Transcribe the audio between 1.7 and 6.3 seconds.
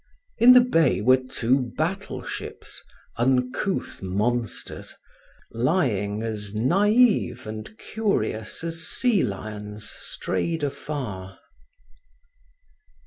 battleships, uncouth monsters, lying